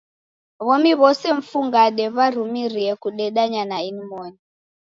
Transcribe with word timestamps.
W'omi 0.65 0.91
w'ose 0.99 1.27
mfungade 1.37 2.05
w'arumirie 2.15 2.91
kudedanya 3.01 3.61
na 3.69 3.77
ini 3.87 4.03
moni. 4.09 4.39